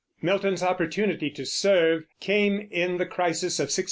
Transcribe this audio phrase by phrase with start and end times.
[0.19, 3.79] Milton's opportunity to serve came in the crisis of 1649.